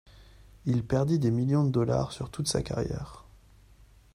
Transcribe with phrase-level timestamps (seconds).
[0.65, 3.23] Il perdit des millions de dollars sur toute sa carrière.